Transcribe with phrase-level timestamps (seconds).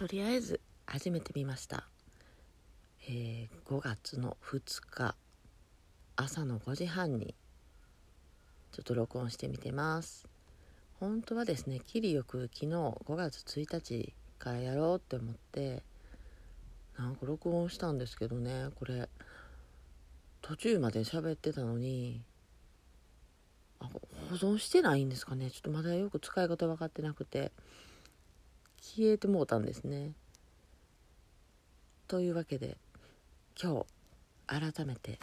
[0.00, 1.84] とりあえず始めてみました、
[3.06, 5.14] えー5月の2日
[6.16, 7.34] 朝の5時半に
[8.72, 10.26] ちょっと録音してみてます。
[11.00, 15.82] 本当はですねきりよく昨日5月1日からやろうって思って
[16.96, 19.06] なんか録音したんですけどねこれ
[20.40, 22.22] 途中まで喋ってたのに
[23.80, 23.90] あ
[24.30, 25.50] 保存してないんですかね。
[25.50, 27.52] ちょっとまだよく使い方分かってなくて。
[28.80, 30.12] 消えてもうたんですね。
[32.08, 32.78] というわけで
[33.62, 33.84] 今
[34.48, 35.20] 日改めて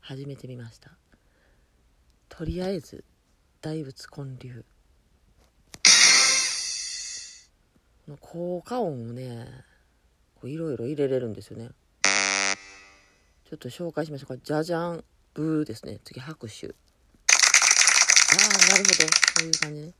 [0.00, 0.90] 始めてみました。
[2.28, 3.04] とりあえず
[3.62, 4.64] 大仏建立
[8.08, 9.46] の効果音をね
[10.44, 11.70] いろいろ入れれるんですよね。
[13.48, 14.42] ちょっと紹介しましょうか。
[14.42, 15.04] じゃじゃん
[15.34, 16.00] ブーですね。
[16.04, 16.74] 次拍手ああ
[18.72, 19.06] なるほど。
[19.06, 19.10] こ
[19.40, 19.92] ういう感じね。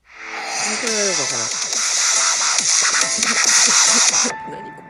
[0.00, 1.75] これはよくわからん。
[4.50, 4.82] 何こ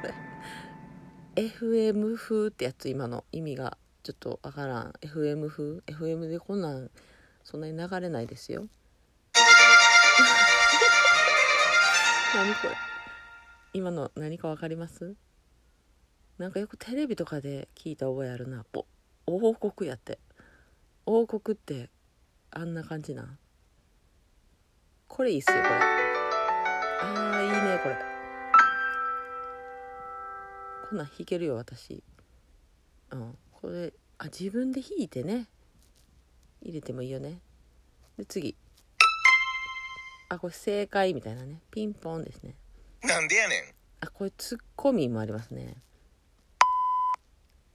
[1.37, 1.43] れ。
[1.43, 4.93] FM 風ってやつ今の意味がちょっとわからん。
[5.01, 6.91] FM 風？FM でこんなん
[7.45, 8.67] そんなに流れないですよ。
[12.35, 12.75] 何これ。
[13.73, 15.15] 今の何かわかります？
[16.39, 18.65] なんかよくテレビとかで聞いた覚えあるな。
[18.73, 18.87] ぼ
[19.27, 20.19] 王国やって。
[21.07, 21.91] 王国って
[22.51, 23.39] あんな感じな
[25.07, 25.69] これいいっすよこれ。
[27.03, 28.16] あーいいねこれ。
[30.89, 32.01] こんなん弾けるよ私。
[33.11, 33.37] うん。
[33.61, 35.49] これあ自分で弾いてね。
[36.63, 37.41] 入れてもいいよね。
[38.17, 38.57] で次。
[40.29, 41.61] あこれ正解みたいなね。
[41.73, 42.55] ピンポンですね。
[43.03, 43.75] なんでやねん。
[44.01, 45.75] あこれツッコミもありますね。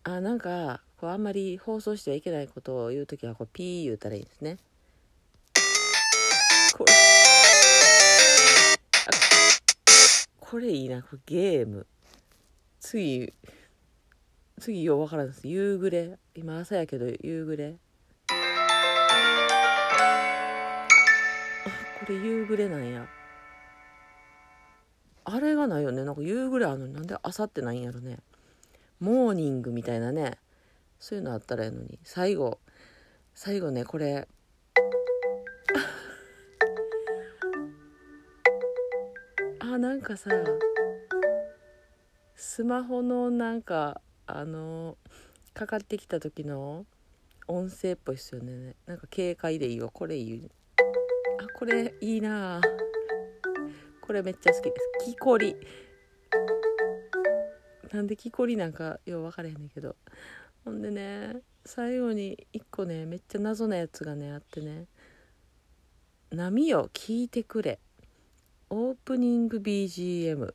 [0.04, 4.58] あなんかこうあんまり放送してはいけないことを言う時はこうピー言うたらいいですね。
[6.78, 6.94] これ。
[9.08, 9.10] あ
[10.40, 11.02] これいいな。
[11.02, 11.86] これゲーム
[12.92, 13.32] 次
[14.60, 15.48] 次ようわからんです。
[15.48, 16.20] 夕暮れ。
[16.36, 17.78] 今朝やけど夕暮れ。
[18.28, 18.34] あ
[22.02, 23.08] これ夕暮れなんや。
[25.24, 26.04] あれがないよね。
[26.04, 28.18] なんか夕暮れあるのになんで朝ってないんやろね。
[29.00, 30.38] モーニングみたいなね。
[31.00, 31.98] そういうのあったらやのに。
[32.04, 32.60] 最後
[33.34, 34.28] 最後ねこれ。
[39.62, 40.30] あなんかさ
[42.54, 44.98] スマホのなんかあの
[45.54, 46.86] かかってきた時の
[47.48, 48.76] 音声っぽいっすよね。
[48.86, 49.88] なんか軽快でいいわ。
[49.88, 50.52] これいい。
[51.40, 52.60] あこれいいな。
[54.02, 55.06] これめっちゃ好きです。
[55.06, 55.56] 木こり。
[57.94, 59.96] なんで木こりなんかよう分からへんねんけど。
[60.66, 64.88] ほんでね最後に一個ねめっちゃ謎なやつがねあってね
[66.32, 67.80] 「波よ聞いてくれ」
[68.70, 70.54] オープニング BGM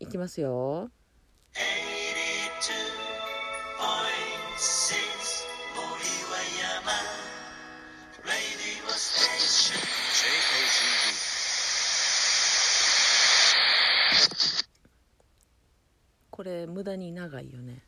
[0.00, 0.90] いきますよ。
[16.38, 17.82] これ無駄に長いよね。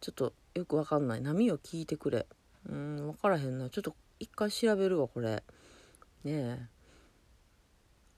[0.00, 1.20] ちょっとよくわかんない。
[1.20, 2.26] 波を聞いてくれ。
[2.66, 3.68] うん分からへんな。
[3.68, 5.42] ちょっと一回調べるわこれ。
[6.24, 6.58] ねえ。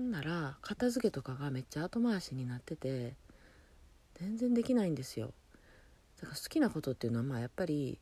[0.00, 3.14] んなら片付けとかがめっちゃ後回しになってて
[4.14, 5.32] 全然できないんですよ。
[6.20, 7.98] だから好きなことっていうのはまあやっぱり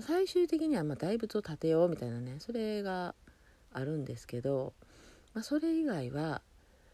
[0.00, 3.14] 最終的にはま大仏を建てようみたいなねそれが
[3.72, 4.72] あるんですけど、
[5.34, 6.42] まあ、それ以外は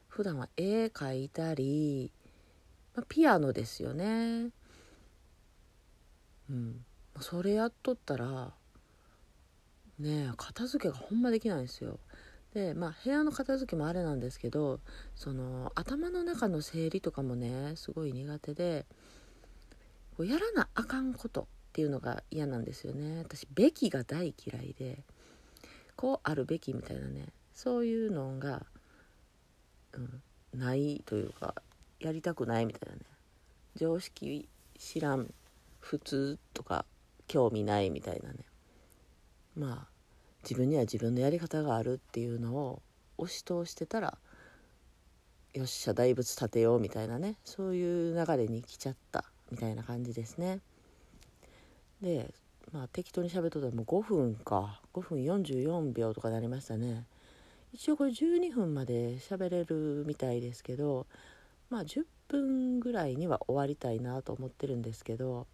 [0.08, 2.10] 普段は絵描いたり、
[2.94, 4.50] まあ、ピアノですよね。
[6.50, 6.84] うん。
[7.20, 8.52] それやっとったら
[9.98, 11.98] ねえ片付けがほんまできないんですよ。
[12.54, 14.80] でまあ部屋の片付けもあれなんですけど
[15.14, 18.86] その頭の中の整理とかもねすごい苦手で
[20.16, 23.18] こうやらなあかんことっていうのが嫌なんですよね。
[23.18, 25.04] 私「べき」が大嫌いで
[25.94, 28.66] こうあるべきみたいなねそういうのが、
[29.92, 30.22] うん、
[30.52, 31.54] ないというか
[32.00, 33.02] やりたくないみたいなね。
[33.76, 35.32] 常識知らん
[35.78, 36.84] 普通とか
[37.28, 38.44] 興味ないみたいなね。
[39.54, 39.99] まあ
[40.42, 42.82] 自分には自分のやり方があるっていうのを
[43.18, 44.18] 押し通してたら
[45.52, 50.60] よっしゃ大仏建てようみたいなねそういう流れに来ちゃったみたいな感じですね。
[52.00, 52.32] で
[52.72, 54.80] まあ適当に喋っとったらもう5分か。
[54.94, 57.04] 5分44秒とかなりましたね。
[57.72, 61.06] 一応これ12分まで喋れるみたいですけど
[61.68, 65.46] まあ10分ぐらいには終わりたいなと思ってるんですけど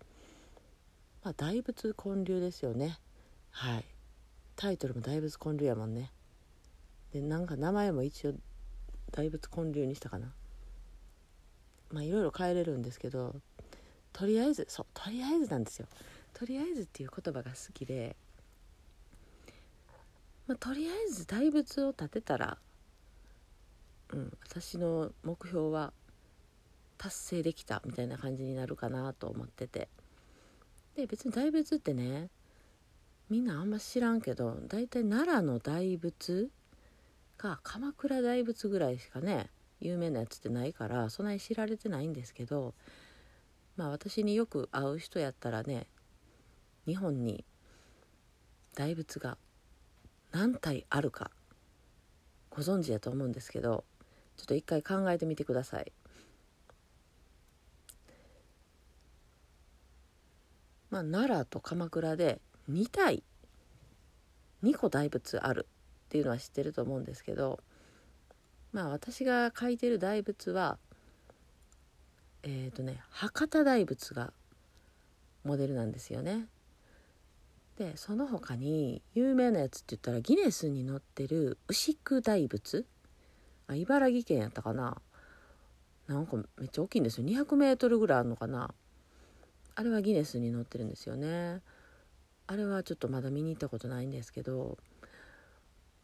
[1.24, 2.98] まあ大仏建立ですよね。
[3.50, 3.84] はい。
[4.56, 6.10] タイトルも大仏建立やもんね。
[7.12, 8.34] でなんか名前も一応
[9.12, 10.32] 大仏建立にしたかな。
[11.92, 13.36] まあいろいろ変えれるんですけど
[14.12, 15.86] とりあえずそうとりあえずなんですよ。
[16.32, 18.16] とりあえずっていう言葉が好きで
[20.46, 22.58] まあ、とりあえず大仏を建てたら、
[24.10, 25.92] うん、私の目標は
[26.98, 29.88] 達成できたみたいな感じになるかなと思ってて。
[30.94, 32.30] で別に大仏ってね
[33.28, 36.49] みんなあんま知らんけど大体奈良の大仏
[37.38, 39.50] が鎌倉大仏ぐらいしかね
[39.81, 42.75] 有名なやつってないからそんなに知られてないんですけど
[43.76, 45.87] まあ私によく会う人やったらね
[46.87, 47.44] 日本に
[48.75, 49.38] 大仏が
[50.31, 51.31] 何体あるか
[52.50, 53.84] ご存知やと思うんですけど
[54.37, 55.93] ちょっと一回考えてみてください。
[60.90, 62.40] まあ、奈良と鎌倉で
[62.70, 63.22] 2体。
[64.62, 65.66] 2個大仏ある
[66.06, 67.60] っていうのは知ってると思うんですけど
[68.72, 70.78] まあ私が書いてる大仏は
[72.42, 74.32] えっ、ー、とね博多大仏が
[75.44, 76.48] モデルなんですよね。
[77.76, 82.84] でその他に有名なやつって言ったらギネスに載ってる牛久大仏。
[83.68, 85.00] あ茨城県やったかな。
[86.08, 87.26] なんかめっちゃ大きいんですよ。
[87.26, 88.72] 200メートルぐらいあるのかな。
[89.74, 91.60] あれはギネスに載ってるんですよね。
[92.48, 94.78] あれはちょっとまだ見に行ったことないんですけど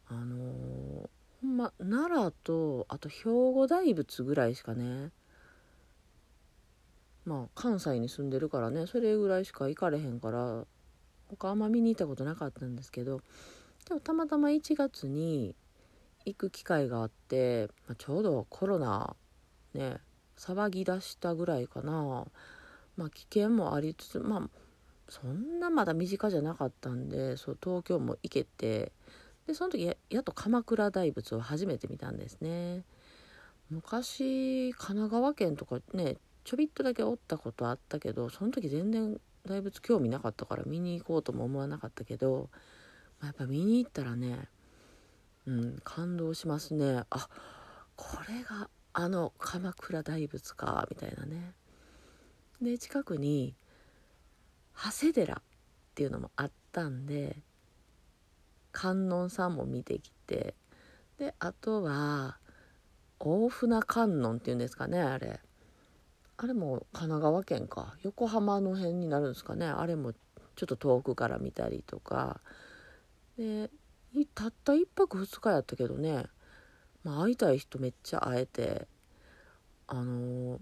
[0.07, 1.09] あのー、
[1.41, 5.11] ほんま奈良とあと兵庫大仏ぐらいしかね
[7.25, 10.65] まあ関西に住んでるからねそれぐらいしか行かれへんから
[11.29, 13.21] 他あんま見に行ったことなかったんですけど
[13.87, 15.55] でもたまたま1月に
[16.25, 19.15] 行く機会があって、まあ、ちょうどコロナ
[19.73, 19.97] ね
[20.37, 22.25] 騒ぎ出したぐらいかな、
[22.97, 24.62] まあ、危険もありつつまあ
[25.09, 28.91] そんなまだ身近じゃなかったんでそう東京も行けて
[29.47, 32.83] でその時ややっと鎌倉大仏を初めて見たんですね。
[33.69, 42.49] 昔神奈川県とかねちょびっとだけおったことあったけどその時全然大仏興味なかったから見に行こうとも思わなかったけど、
[43.19, 44.47] まあ、やっぱ見に行ったらね
[45.45, 47.03] うん感動しますね。
[47.09, 47.27] あ
[47.95, 51.53] これがあの鎌倉大仏かみたいなね。
[52.61, 53.55] で近くに
[54.75, 55.41] 長谷寺っ
[55.95, 57.37] ていうのもあったんで
[58.71, 60.55] 観音さんも見てきて
[61.17, 62.37] であとは
[63.19, 65.39] 大船観音っていうんですかねあれ。
[66.35, 67.95] あれも神奈川県か。
[68.01, 69.67] 横浜の辺になるんですかね。
[69.67, 72.41] あれもちょっと遠くから見たりとか。
[73.37, 73.69] で
[74.35, 76.25] たった1泊2日やったけどね、
[77.03, 78.87] まあ、会いたい人めっちゃ会えて
[79.87, 80.59] あの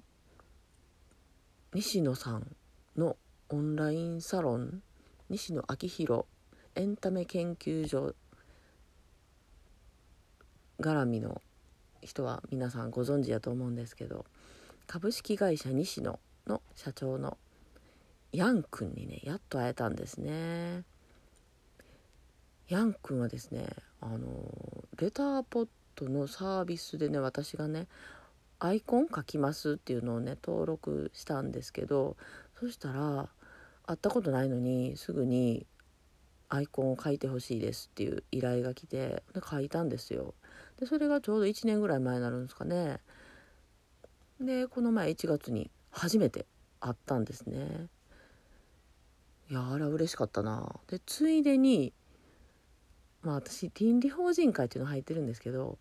[1.73, 2.55] 西野さん
[2.95, 3.17] の
[3.53, 4.81] オンラインサロン
[5.29, 6.23] 西野昭弘
[6.75, 8.15] エンタメ研究所
[10.79, 11.41] 絡みの
[12.01, 14.25] 人は皆さんご存知やと思うんですけど
[14.87, 16.17] 株式会社西野
[16.47, 17.37] の社長の
[18.31, 20.85] ヤン君にねやっと会えたんですね。
[22.69, 23.67] ヤン君はですね
[23.99, 24.29] あの
[24.97, 27.87] レターポットのサービスでね私がね
[28.59, 32.15] アイコン書きますっていうのをね登録したんですけど
[32.57, 33.27] そしたら
[33.91, 35.65] 会ったことないのにすぐに
[36.47, 40.33] アイコンを書いてほしいですっていう依頼が来てで書いたんですよ。
[40.79, 42.99] でそれがちょうど1年ぐらい前になるんですかね。
[44.39, 46.45] でこの前1月に初めて
[46.79, 47.87] 会ったんですね。
[49.49, 50.79] いやあれは嬉しかったな。
[50.87, 51.93] でついでに
[53.21, 55.77] まあ私倫理法人会っていうの入ってるんですけど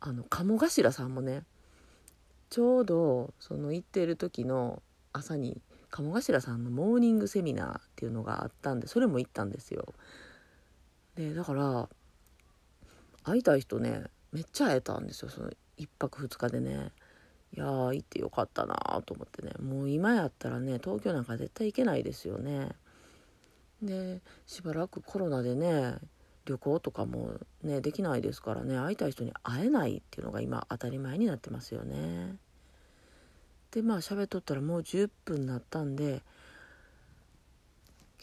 [0.00, 1.42] あの鴨頭さんもね
[2.50, 4.82] ちょうどその行ってる時の
[5.12, 9.94] 朝に鴨頭さんのモーニングセミナーっていうのがあったんでそれも行ったんですよ。
[11.16, 11.88] でだから
[13.24, 16.92] 会いたい人ねめっちゃ会えたんですよその1泊2日でね。
[17.52, 19.52] いやー行ってよかったなと思ってね。
[19.60, 22.68] もう今やったらね東京なんか絶対行けないですよね。
[23.82, 25.96] でしばらくコロナでね
[26.44, 32.36] 旅行とかもねできないですからね会いたい人に会えないっていうのが今当たり前になってますよね。
[33.72, 36.22] でまあ喋っとったらもう10分なったんで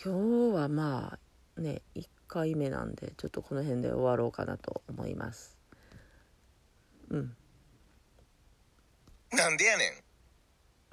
[0.04, 1.18] 今日はま
[1.58, 5.58] あね1回目なんでちょっとこの辺で終わろうかなと思います
[7.10, 7.36] うん
[9.32, 10.04] なんでやね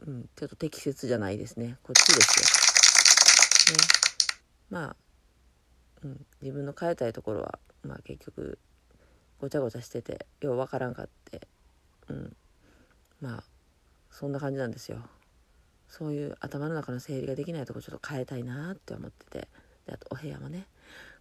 [0.06, 0.10] ん。
[0.10, 1.78] うん、ちょっと適切じゃないですね。
[1.82, 3.76] こっちですよ。
[3.76, 3.84] ね。
[4.70, 4.96] まあ、
[6.02, 8.58] うん、自分の変えたいところは、まあ結局、
[9.40, 11.46] ごちゃごちゃしてて、ようわからんかって、
[12.08, 12.36] うん。
[13.20, 13.44] まあ、
[14.14, 14.98] そんな感じなんですよ。
[15.88, 19.48] そういう頭の中の整理ができないとこちょっと変えたいなって思ってて、
[19.86, 20.68] であとお部屋もね、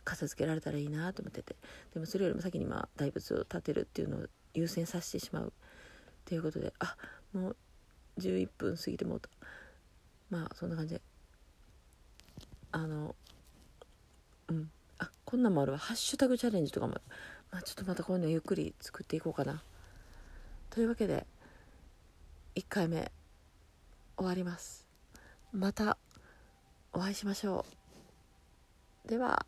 [0.03, 1.55] 片付けられたらいいなと思ってて、
[1.95, 5.47] でもそれよりも先にまあ大仏を建てるっていうのを優先させてしまう。
[5.47, 5.49] っ
[6.25, 6.95] ていうことであ
[7.33, 7.55] もう
[8.19, 9.29] 11分過ぎてもうた。
[10.29, 11.01] まあそんな感じで。
[12.71, 13.15] あの
[14.49, 14.69] うん。
[14.99, 15.79] あこんなんもあるわ。
[15.79, 16.93] ハッシュタグチャレンジとかも
[17.51, 19.63] まあちょっとまたこういうのゆっくり作っていこうかな。
[20.69, 21.25] というわけで
[22.55, 23.11] 1回目
[24.15, 24.85] 終わります。
[25.51, 25.97] また
[26.91, 27.65] お会いしましょ
[29.05, 29.07] う。
[29.09, 29.45] では。